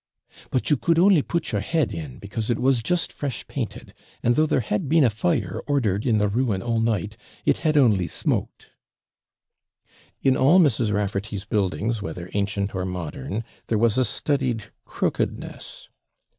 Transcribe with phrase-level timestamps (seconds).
[0.49, 3.93] 'But you could only put your head in, because it was just fresh painted,
[4.23, 7.77] and though there had been a fire ordered in the ruin all night, it had
[7.77, 8.71] only smoked.'
[10.23, 10.91] In all Mrs.
[10.91, 15.87] Raffarty's buildings, whether ancient or modern, there was a studied crookedness.